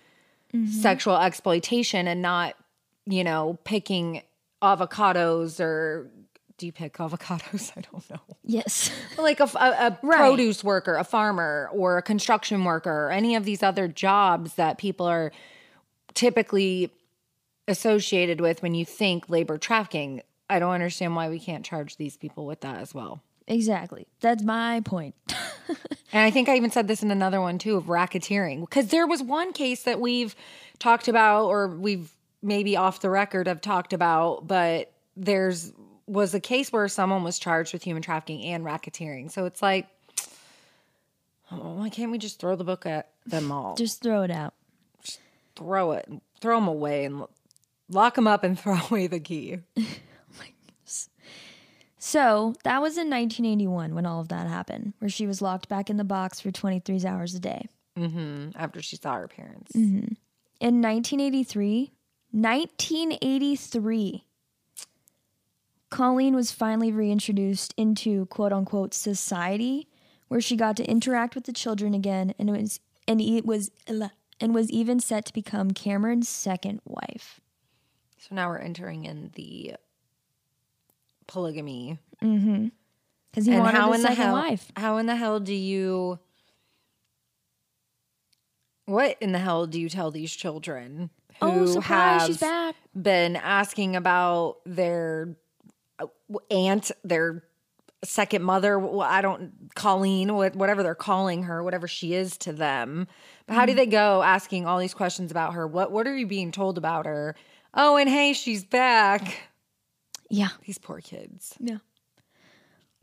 [0.53, 0.71] mm-hmm.
[0.71, 2.55] sexual exploitation and not,
[3.07, 4.23] you know, picking
[4.63, 6.11] avocados or
[6.59, 7.73] do you pick avocados?
[7.77, 8.21] I don't know.
[8.45, 8.91] yes.
[9.17, 10.19] Like a, a, a Right.
[10.19, 14.77] produce worker, a farmer, or a construction worker, or any of these other jobs that
[14.77, 15.33] people are
[16.15, 16.91] typically
[17.69, 20.23] associated with when you think labor trafficking.
[20.51, 23.23] I don't understand why we can't charge these people with that as well.
[23.49, 24.07] Exactly.
[24.21, 25.17] That's my point.
[26.13, 29.07] And I think I even said this in another one too of racketeering because there
[29.07, 30.35] was one case that we've
[30.79, 32.11] talked about or we've
[32.43, 35.73] maybe off the record have talked about, but there's
[36.07, 39.31] was a case where someone was charged with human trafficking and racketeering.
[39.31, 39.87] So it's like,
[41.53, 43.75] oh, why can't we just throw the book at them all?
[43.77, 44.55] Just throw it out.
[45.55, 46.09] throw it,
[46.41, 47.25] throw them away, and
[47.91, 49.59] lock them up and throw away the key.
[52.09, 55.91] So that was in 1981 when all of that happened, where she was locked back
[55.91, 57.67] in the box for 23 hours a day.
[57.99, 59.73] Mm-hmm, after she saw her parents.
[59.73, 60.15] Mm-hmm.
[60.59, 61.93] In 1983,
[62.31, 64.25] 1983,
[65.91, 69.87] Colleen was finally reintroduced into quote unquote society,
[70.29, 73.71] where she got to interact with the children again, and it was and it was
[73.87, 77.39] and was even set to become Cameron's second wife.
[78.17, 79.75] So now we're entering in the
[81.29, 81.99] polygamy.
[82.23, 82.69] Mm-hmm.
[83.31, 84.33] Because he and wanted how a in the second hell?
[84.33, 84.73] wife.
[84.77, 86.19] How in the hell do you?
[88.87, 91.11] What in the hell do you tell these children
[91.41, 92.75] who Oh, surprise, have she's back.
[93.01, 95.37] been asking about their
[95.99, 96.07] uh,
[96.51, 97.45] aunt, their
[98.03, 98.79] second mother?
[98.79, 103.07] well, I don't, Colleen, whatever they're calling her, whatever she is to them.
[103.47, 103.77] But how do Mm-hmm.
[103.79, 105.67] they go asking all these questions about her?
[105.67, 107.37] What What are you being told about her?
[107.75, 109.48] Oh, and hey, she's back.
[110.29, 110.49] Yeah.
[110.67, 111.55] These poor kids.
[111.59, 111.79] Yeah.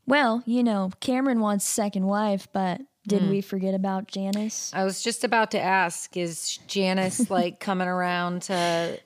[0.06, 3.30] Well, you know, Cameron wants second wife, but did hmm.
[3.30, 4.72] we forget about Janice?
[4.74, 9.00] I was just about to ask: Is Janice like coming around to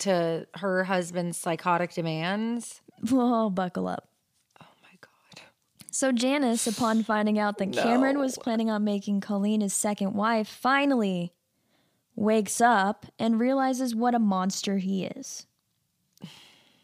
[0.00, 2.80] to her husband's psychotic demands?
[3.08, 4.08] Whoa, buckle up.
[4.60, 5.42] Oh my god!
[5.90, 10.48] So Janice, upon finding out that Cameron was planning on making Colleen his second wife,
[10.48, 11.32] finally
[12.14, 15.46] wakes up and realizes what a monster he is.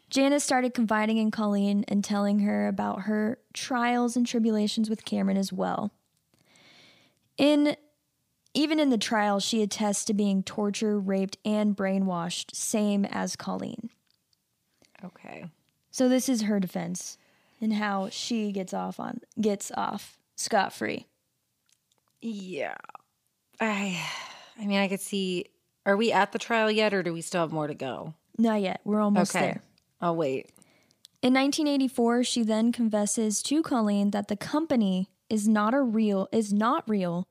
[0.09, 5.37] Janice started confiding in Colleen and telling her about her trials and tribulations with Cameron
[5.37, 5.91] as well.
[7.37, 7.75] In
[8.55, 13.91] even in the trial, she attests to being tortured, raped, and brainwashed, same as Colleen.
[15.03, 15.45] Okay.
[15.91, 17.17] So this is her defense
[17.61, 21.05] and how she gets off on gets off scot free.
[22.21, 22.75] Yeah.
[23.61, 24.01] I
[24.59, 25.45] I mean I could see
[25.85, 28.13] Are we at the trial yet or do we still have more to go?
[28.37, 28.81] Not yet.
[28.83, 29.45] We're almost Okay.
[29.45, 29.61] there.
[30.01, 30.51] I'll wait.
[31.21, 36.51] In 1984, she then confesses to Colleen that the company is not a real is
[36.51, 37.27] not real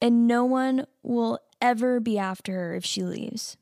[0.00, 3.56] and no one will ever be after her if she leaves.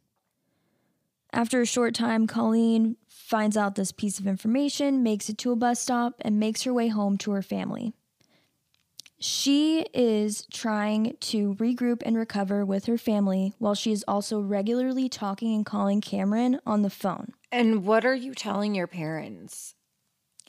[1.32, 5.56] After a short time, Colleen finds out this piece of information, makes it to a
[5.56, 7.92] bus stop, and makes her way home to her family.
[9.20, 15.08] She is trying to regroup and recover with her family while she is also regularly
[15.10, 17.34] talking and calling Cameron on the phone.
[17.52, 19.74] And what are you telling your parents?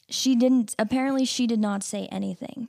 [0.09, 2.67] She didn't, apparently, she did not say anything.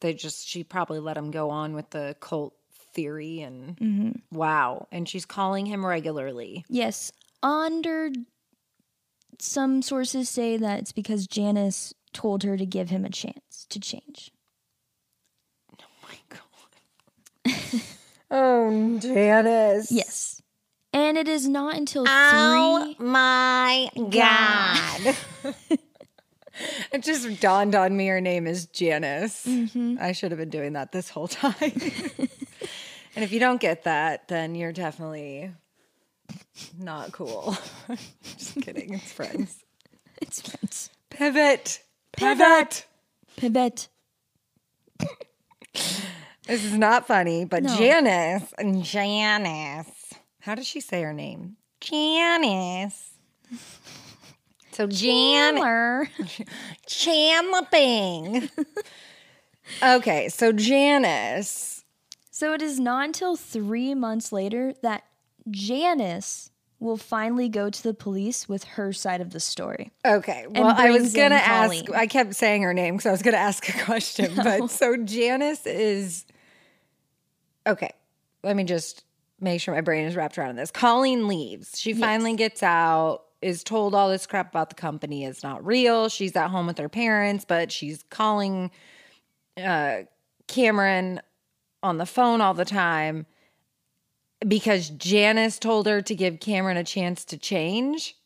[0.00, 2.54] They just, she probably let him go on with the cult
[2.94, 4.36] theory and mm-hmm.
[4.36, 4.86] wow.
[4.92, 6.64] And she's calling him regularly.
[6.68, 8.10] Yes, under
[9.38, 13.80] some sources say that it's because Janice told her to give him a chance to
[13.80, 14.30] change.
[17.44, 17.50] Oh,
[18.30, 19.90] oh Janice.
[19.90, 20.33] Yes.
[20.94, 23.04] And it is not until Oh three.
[23.04, 25.16] my God.
[26.92, 29.44] it just dawned on me her name is Janice.
[29.44, 29.96] Mm-hmm.
[30.00, 31.54] I should have been doing that this whole time.
[31.62, 35.50] and if you don't get that, then you're definitely
[36.78, 37.56] not cool.
[38.38, 38.94] just kidding.
[38.94, 39.64] It's friends.
[40.22, 40.90] It's friends.
[41.10, 41.82] Pivot.
[42.16, 42.86] Pivot.
[43.36, 43.88] Pivot.
[46.46, 47.76] This is not funny, but No.
[47.76, 50.03] Janice and Janice.
[50.44, 51.56] How does she say her name?
[51.80, 53.12] Janice.
[54.72, 56.10] So Jan Chandler.
[56.86, 58.48] Chandler
[59.82, 61.86] okay, so Janice.
[62.30, 65.04] So it is not until three months later that
[65.50, 69.92] Janice will finally go to the police with her side of the story.
[70.04, 71.90] Okay, well, I was gonna ask.
[71.90, 74.34] I kept saying her name because I was gonna ask a question.
[74.36, 76.26] But so Janice is
[77.66, 77.92] okay.
[78.42, 79.04] Let me just
[79.44, 80.70] make sure my brain is wrapped around this.
[80.70, 81.78] Colleen leaves.
[81.78, 83.22] She finally gets out.
[83.42, 86.08] Is told all this crap about the company is not real.
[86.08, 88.70] She's at home with her parents, but she's calling
[89.62, 90.04] uh,
[90.48, 91.20] Cameron
[91.82, 93.26] on the phone all the time
[94.48, 98.16] because Janice told her to give Cameron a chance to change.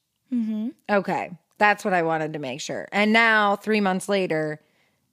[0.89, 1.37] Okay.
[1.59, 2.87] That's what I wanted to make sure.
[2.93, 4.61] And now, three months later,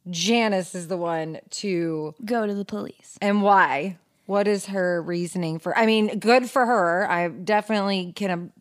[0.10, 2.13] Janice is the one to.
[2.24, 3.18] Go to the police.
[3.22, 3.98] And why?
[4.26, 5.78] What is her reasoning for?
[5.78, 7.10] I mean, good for her.
[7.10, 8.52] I definitely can um,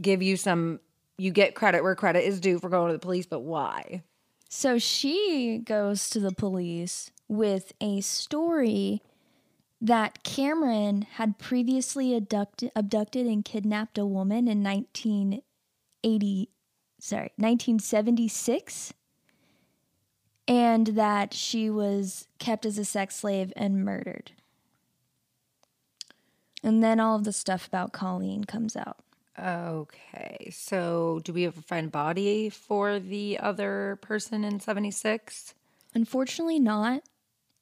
[0.00, 0.80] give you some.
[1.16, 4.02] You get credit where credit is due for going to the police, but why?
[4.48, 9.02] So she goes to the police with a story
[9.80, 16.48] that Cameron had previously abducted, abducted and kidnapped a woman in 1980,
[16.98, 18.94] sorry, 1976,
[20.48, 24.32] and that she was kept as a sex slave and murdered.
[26.64, 28.96] And then all of the stuff about Colleen comes out.
[29.38, 30.48] Okay.
[30.50, 35.54] So, do we ever find body for the other person in 76?
[35.94, 37.02] Unfortunately, not.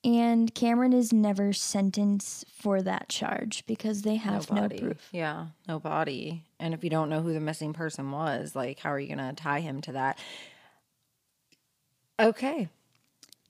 [0.04, 4.78] And Cameron is never sentenced for that charge because they have no, body.
[4.78, 5.08] proof.
[5.12, 6.44] Yeah, no body.
[6.58, 9.34] And if you don't know who the missing person was, like, how are you going
[9.34, 10.18] to tie him to that?
[12.20, 12.68] Okay.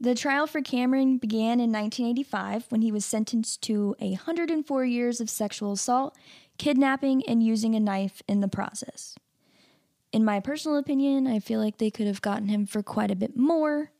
[0.02, 5.30] The trial for Cameron began in 1985 when he was sentenced to 104 years of
[5.30, 6.18] sexual assault,
[6.58, 9.14] kidnapping, and using a knife in the process.
[10.12, 13.16] In my personal opinion, I feel like they could have gotten him for quite a
[13.16, 13.92] bit more.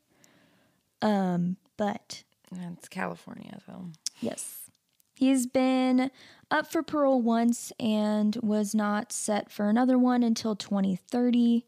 [1.01, 3.85] Um, but It's California, though.
[4.19, 4.69] Yes.
[5.15, 6.11] He's been
[6.51, 11.65] up for parole once and was not set for another one until 2030.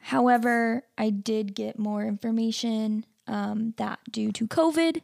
[0.00, 5.02] However, I did get more information um, that due to COVID,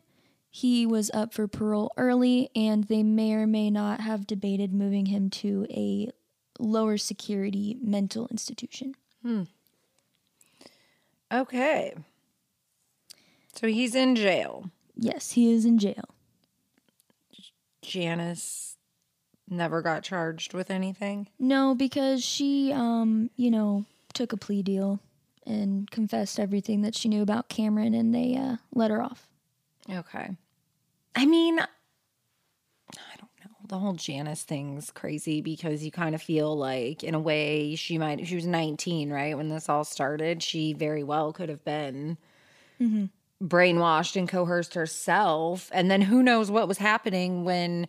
[0.51, 5.07] he was up for parole early and they may or may not have debated moving
[5.07, 6.11] him to a
[6.59, 8.95] lower security mental institution.
[11.33, 11.95] Okay.
[13.55, 14.71] So he's in jail.
[14.97, 16.15] Yes, he is in jail.
[17.83, 18.77] Janice
[19.49, 21.29] never got charged with anything.
[21.39, 25.01] No, because she, um, you know, took a plea deal
[25.47, 29.29] and confessed everything that she knew about Cameron, and they uh, let her off.
[29.91, 30.31] Okay.
[31.15, 33.51] I mean, I don't know.
[33.69, 37.99] The whole Janice thing's crazy because you kind of feel like, in a way, she
[37.99, 39.37] might, she was 19, right?
[39.37, 42.19] When this all started, she very well could have been
[43.43, 45.71] brainwashed and coerced herself.
[45.73, 47.87] And then who knows what was happening when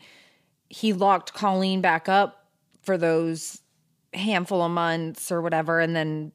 [0.70, 2.48] he locked Colleen back up
[2.82, 3.62] for those
[4.14, 5.80] handful of months or whatever.
[5.80, 6.32] And then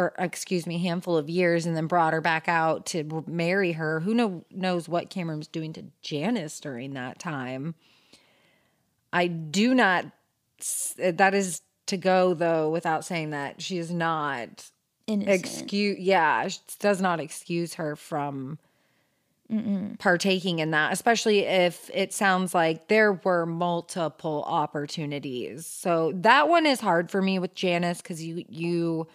[0.00, 4.00] or excuse me, handful of years, and then brought her back out to marry her.
[4.00, 7.74] Who know, knows what Cameron was doing to Janice during that time?
[9.12, 10.06] I do not
[10.98, 14.70] that is to go though without saying that she is not
[15.06, 15.44] Innocent.
[15.44, 18.58] excuse yeah it does not excuse her from
[19.98, 26.66] partaking in that especially if it sounds like there were multiple opportunities so that one
[26.66, 29.08] is hard for me with janice because you you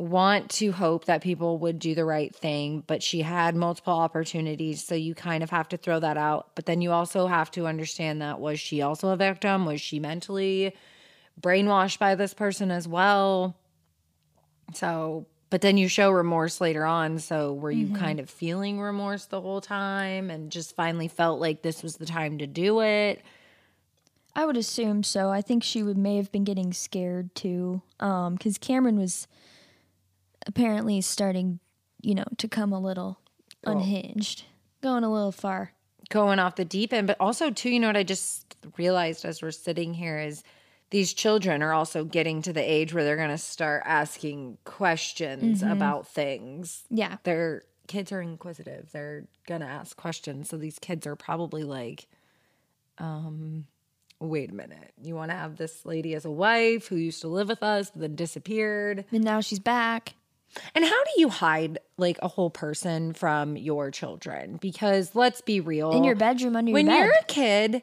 [0.00, 4.84] want to hope that people would do the right thing but she had multiple opportunities
[4.84, 6.50] so you kind of have to throw that out.
[6.54, 9.66] But then you also have to understand that was she also a victim?
[9.66, 10.74] Was she mentally
[11.40, 13.56] brainwashed by this person as well?
[14.74, 17.18] So but then you show remorse later on.
[17.18, 21.62] So were you kind of feeling remorse the whole time and just finally felt like
[21.62, 23.20] this was the time to do it?
[24.32, 25.30] I would assume so.
[25.30, 29.26] I think she would may have been getting scared too, Um because Cameron was
[30.46, 31.60] apparently starting,
[32.00, 33.20] you know, to come a little
[33.64, 34.44] unhinged,
[34.82, 35.72] going a little far.
[36.08, 37.06] going off the deep end.
[37.06, 40.42] But also, too, you know what I just realized as we're sitting here is
[40.90, 45.62] these children are also getting to the age where they're going to start asking questions
[45.62, 46.82] about things.
[46.90, 48.90] Yeah, Their kids are inquisitive.
[48.92, 50.48] They're going to ask questions.
[50.48, 52.06] So these kids are probably like,
[52.98, 53.66] um,
[54.18, 54.92] wait a minute.
[55.02, 57.90] You want to have this lady as a wife who used to live with us,
[57.94, 59.04] then disappeared?
[59.12, 60.14] and now she's back.
[60.74, 64.58] And how do you hide like a whole person from your children?
[64.60, 65.92] Because let's be real.
[65.92, 67.00] In your bedroom under when your bed.
[67.00, 67.82] When you're a kid,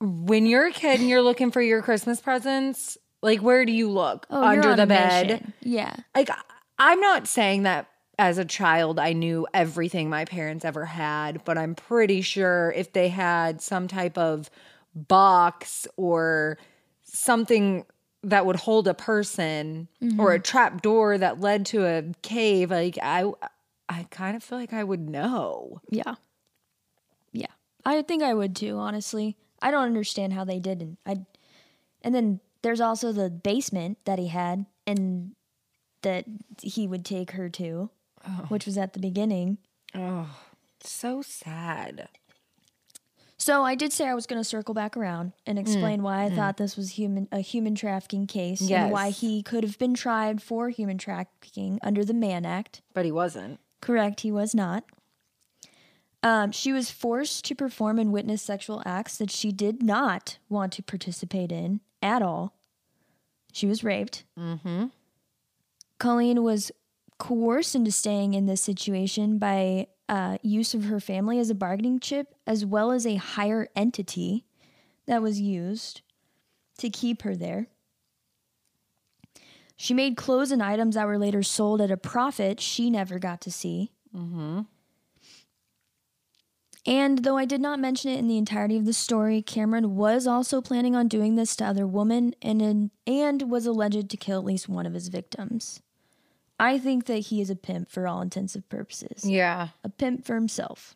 [0.00, 3.90] when you're a kid and you're looking for your Christmas presents, like where do you
[3.90, 4.26] look?
[4.30, 5.26] oh, Under the bed.
[5.28, 5.52] mission.
[5.60, 6.30] Yeah, Like
[6.78, 7.88] I'm not saying that
[8.18, 12.92] as a child I knew everything my parents ever had, but I'm pretty sure if
[12.92, 14.50] they had some type of
[14.94, 16.58] box or
[17.02, 17.84] something
[18.22, 20.42] that would hold a person or a mm-hmm.
[20.42, 23.30] trap door that led to a cave, like I
[23.88, 25.80] I kind of feel like I would know.
[25.88, 26.16] yeah,
[27.32, 27.46] yeah.
[27.84, 28.78] I think I would too.
[28.78, 30.98] Honestly, I don't understand how they didn't.
[31.06, 31.20] I,
[32.02, 35.32] and then there's also the basement that he had, and
[36.02, 36.24] that
[36.62, 37.90] he would take her to,
[38.26, 38.46] oh.
[38.48, 39.58] which was at the beginning.
[39.94, 40.28] Oh.
[40.82, 42.08] So sad.
[43.50, 46.30] So I did say I was going to circle back around and explain why I
[46.30, 50.40] thought this was human a human trafficking case and why he could have been tried
[50.40, 52.80] for human trafficking under the Mann Act.
[52.94, 53.58] But he wasn't.
[53.80, 54.84] Correct, he was not.
[56.22, 60.72] Um, she was forced to perform and witness sexual acts that she did not want
[60.74, 62.54] to participate in at all.
[63.52, 64.22] She was raped.
[64.38, 64.86] Mm-hmm.
[65.98, 66.70] Colleen was
[67.18, 72.00] coerced into staying in this situation by uh, use of her family as a bargaining
[72.00, 74.44] chip, as well as a higher entity
[75.06, 76.02] that was used
[76.78, 77.68] to keep her there.
[79.76, 83.40] She made clothes and items that were later sold at a profit she never got
[83.42, 83.92] to see.
[86.84, 90.26] And though I did not mention it in the entirety of the story, Cameron was
[90.26, 94.44] also planning on doing this to other women and and was alleged to kill at
[94.44, 95.80] least one of his victims.
[96.60, 99.24] I think that he is a pimp for all intents and purposes.
[99.24, 99.68] Yeah.
[99.82, 100.94] A pimp for himself.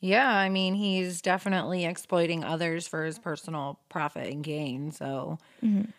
[0.00, 4.92] Yeah, I mean, he's definitely exploiting others for his personal profit and gain.
[4.92, 5.90] So, mm-hmm.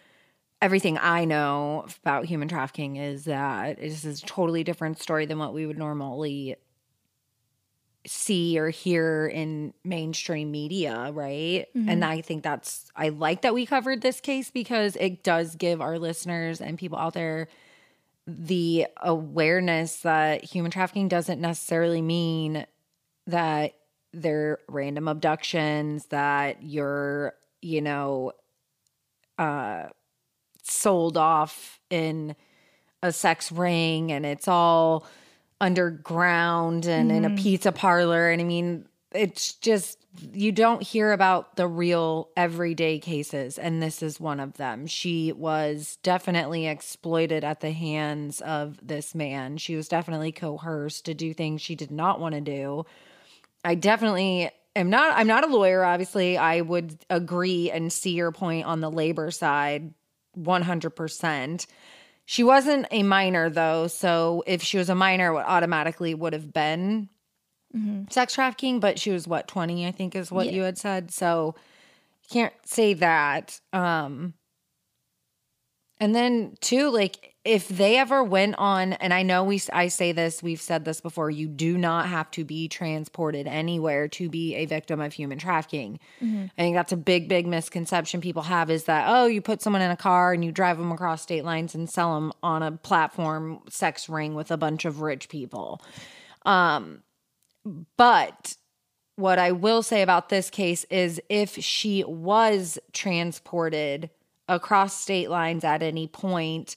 [0.62, 5.40] everything I know about human trafficking is that this is a totally different story than
[5.40, 6.56] what we would normally
[8.08, 11.66] see or hear in mainstream media, right?
[11.74, 12.04] And mm-hmm.
[12.04, 16.00] I think that's, I like that we covered this case because it does give our
[16.00, 17.50] listeners and people out there
[18.38, 22.66] the awareness that human trafficking doesn't necessarily mean
[23.28, 23.74] that
[24.14, 28.34] they're random abductions, that you're, you know,
[29.38, 29.86] uh,
[30.64, 32.36] sold off in
[33.02, 35.06] a sex ring and it's all
[35.62, 38.30] underground and in a pizza parlor.
[38.30, 43.58] And I mean, it's just, you don't hear about the real everyday cases.
[43.58, 44.88] And this is one of them.
[44.88, 49.58] She was definitely exploited at the hands of this man.
[49.58, 52.86] She was definitely coerced to do things she did not want to do.
[53.64, 56.38] I definitely am not I'm not a lawyer obviously.
[56.38, 59.94] I would agree and see your point on the labor side
[60.38, 61.66] 100%.
[62.26, 66.54] She wasn't a minor though, so if she was a minor it automatically would have
[66.54, 67.10] been
[68.10, 70.52] sex trafficking, but she was what 20 I think is what Yeah.
[70.54, 71.12] you had said.
[71.12, 71.56] So
[72.32, 73.60] can't say that.
[73.74, 74.34] Um
[76.02, 80.12] and then too like if they ever went on and I know we I say
[80.12, 84.56] this, we've said this before, you do not have to be transported anywhere to be
[84.56, 86.00] a victim of human trafficking.
[86.22, 89.82] I think that's a big big misconception people have is that oh, you put someone
[89.82, 92.72] in a car and you drive them across state lines and sell them on a
[92.74, 95.82] platform sex ring with a bunch of rich people.
[96.46, 97.04] Um
[97.98, 98.56] but
[99.16, 104.10] what I will say about this case is if she was transported
[104.48, 106.76] across state lines at any point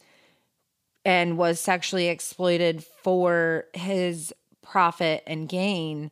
[1.05, 6.11] and was sexually exploited for his profit and gain,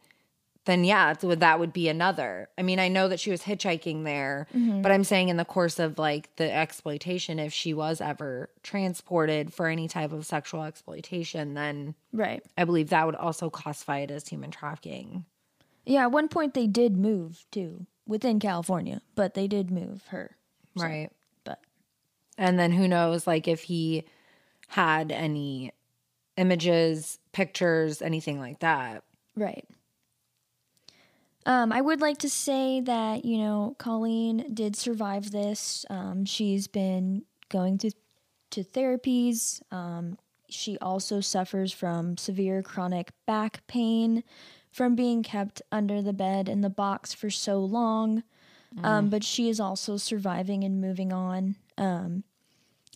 [0.71, 2.49] then yeah, that would be another.
[2.57, 4.83] I mean, I know that she was hitchhiking there, mm-hmm.
[4.83, 9.53] but I'm saying in the course of like the exploitation, if she was ever transported
[9.53, 14.11] for any type of sexual exploitation, then right, I believe that would also classify it
[14.11, 15.25] as human trafficking.
[15.85, 20.37] Yeah, at one point they did move too within California, but they did move her.
[20.77, 21.11] So, right.
[21.45, 21.61] But
[22.39, 24.05] and then who knows like if he
[24.69, 25.73] had any
[26.37, 29.03] images, pictures, anything like that.
[29.37, 29.67] Right.
[31.47, 35.87] Um, I would like to say that, you know, Colleen did survive this.
[35.89, 37.91] Um, she's been going to,
[38.51, 39.63] to therapies.
[39.73, 40.19] Um,
[40.49, 44.23] she also suffers from severe chronic back pain
[44.71, 48.23] from being kept under the bed in the box for so long.
[48.77, 49.11] Mm.
[49.11, 51.57] but she is also surviving and moving on.
[51.77, 52.23] Um,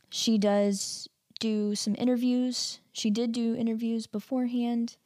[0.08, 1.08] she does
[1.40, 2.78] do some interviews.
[2.92, 4.96] She did do interviews beforehand.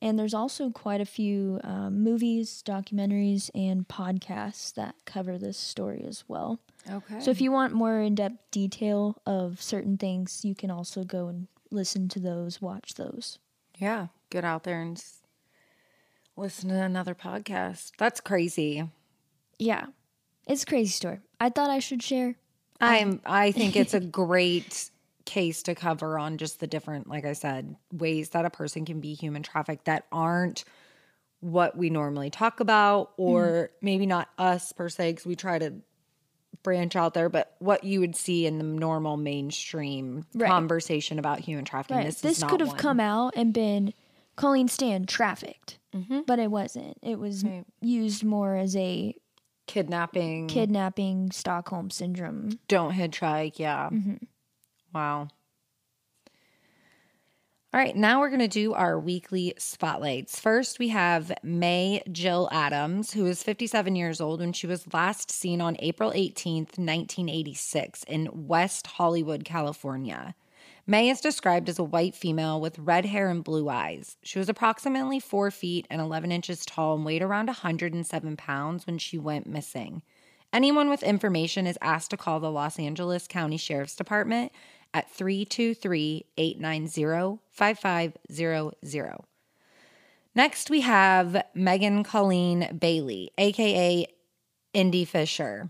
[0.00, 6.04] And there's also quite a few um, movies, documentaries, and podcasts that cover this story
[6.06, 6.60] as well.
[6.90, 7.20] Okay.
[7.20, 11.28] So if you want more in depth detail of certain things, you can also go
[11.28, 13.38] and listen to those, watch those.
[13.78, 15.02] Yeah, get out there and
[16.36, 17.92] listen to another podcast.
[17.98, 18.88] That's crazy.
[19.58, 19.86] Yeah,
[20.46, 21.20] it's a crazy story.
[21.40, 22.36] I thought I should share.
[22.80, 23.20] I'm.
[23.24, 24.90] I think it's a great
[25.26, 29.00] case to cover on just the different, like I said, ways that a person can
[29.00, 30.64] be human trafficked that aren't
[31.40, 33.68] what we normally talk about, or mm.
[33.82, 35.74] maybe not us per se, because we try to
[36.62, 40.48] branch out there, but what you would see in the normal mainstream right.
[40.48, 41.98] conversation about human trafficking.
[41.98, 42.06] Right.
[42.06, 42.78] This, this could have one.
[42.78, 43.92] come out and been
[44.36, 46.20] Colleen Stan trafficked, mm-hmm.
[46.26, 46.96] but it wasn't.
[47.02, 47.64] It was right.
[47.80, 49.14] used more as a
[49.66, 52.58] kidnapping, kidnapping, Stockholm syndrome.
[52.66, 53.58] Don't hitchhike.
[53.58, 53.90] Yeah.
[53.92, 54.24] Mm-hmm.
[54.94, 55.28] Wow.
[57.74, 60.40] All right, now we're going to do our weekly spotlights.
[60.40, 65.30] First, we have May Jill Adams, who is 57 years old when she was last
[65.30, 70.34] seen on April 18th, 1986, in West Hollywood, California.
[70.86, 74.16] May is described as a white female with red hair and blue eyes.
[74.22, 78.96] She was approximately 4 feet and 11 inches tall and weighed around 107 pounds when
[78.96, 80.00] she went missing.
[80.52, 84.52] Anyone with information is asked to call the Los Angeles County Sheriff's Department
[84.96, 89.16] at 323 890 5500.
[90.34, 94.06] Next, we have Megan Colleen Bailey, aka
[94.72, 95.68] Indy Fisher,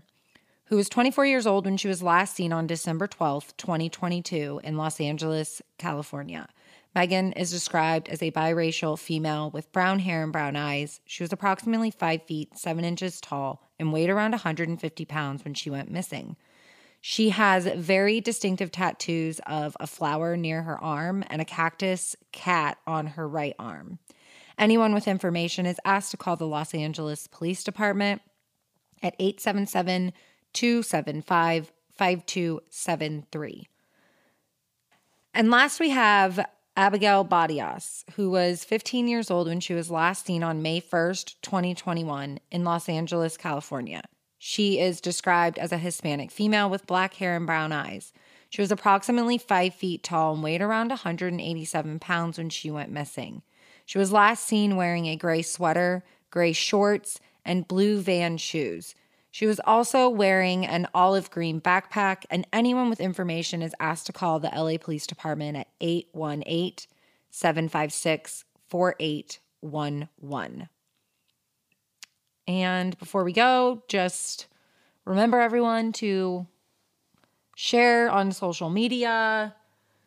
[0.67, 4.77] who was 24 years old when she was last seen on December 12, 2022, in
[4.77, 6.47] Los Angeles, California.
[6.95, 11.01] Megan is described as a biracial female with brown hair and brown eyes.
[11.05, 15.69] She was approximately 5 feet 7 inches tall and weighed around 150 pounds when she
[15.69, 16.37] went missing.
[17.01, 22.77] She has very distinctive tattoos of a flower near her arm and a cactus cat
[22.85, 23.99] on her right arm.
[24.57, 28.21] Anyone with information is asked to call the Los Angeles Police Department
[29.03, 30.13] at 877
[30.53, 33.67] 275 5273.
[35.33, 36.45] And last, we have
[36.75, 41.35] Abigail Badias, who was 15 years old when she was last seen on May 1st,
[41.41, 44.03] 2021, in Los Angeles, California.
[44.37, 48.13] She is described as a Hispanic female with black hair and brown eyes.
[48.49, 53.41] She was approximately five feet tall and weighed around 187 pounds when she went missing.
[53.85, 58.95] She was last seen wearing a gray sweater, gray shorts, and blue van shoes.
[59.31, 64.13] She was also wearing an olive green backpack, and anyone with information is asked to
[64.13, 66.87] call the LA Police Department at 818
[67.29, 70.69] 756 4811.
[72.47, 74.47] And before we go, just
[75.05, 76.47] remember everyone to
[77.55, 79.55] share on social media,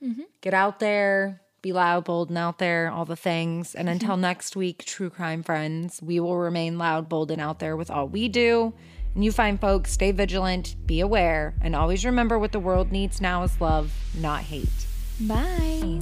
[0.03, 0.23] mm-hmm.
[0.41, 3.75] get out there, be loud, bold, and out there, all the things.
[3.75, 7.77] And until next week, true crime friends, we will remain loud, bold, and out there
[7.77, 8.73] with all we do.
[9.15, 13.21] And you find folks, stay vigilant, be aware, and always remember what the world needs
[13.21, 14.87] now is love, not hate.
[15.21, 16.01] Bye.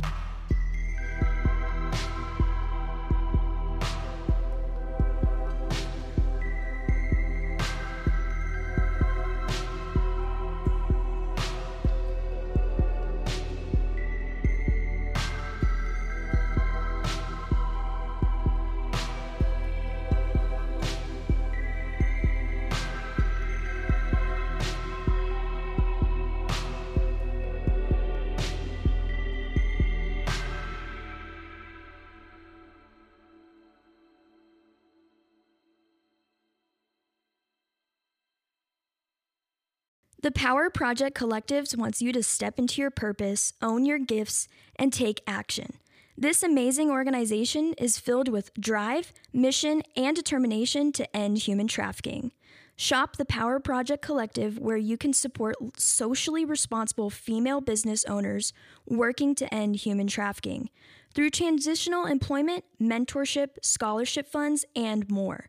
[40.39, 45.20] Power Project Collectives wants you to step into your purpose, own your gifts, and take
[45.26, 45.72] action.
[46.16, 52.30] This amazing organization is filled with drive, mission, and determination to end human trafficking.
[52.76, 58.53] Shop the Power Project Collective, where you can support socially responsible female business owners
[58.86, 60.70] working to end human trafficking
[61.12, 65.49] through transitional employment, mentorship, scholarship funds, and more.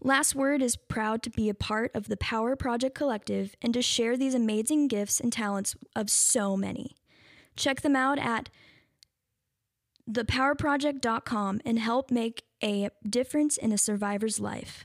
[0.00, 3.82] Last Word is proud to be a part of the Power Project Collective and to
[3.82, 6.96] share these amazing gifts and talents of so many.
[7.56, 8.48] Check them out at
[10.08, 14.84] thepowerproject.com and help make a difference in a survivor's life.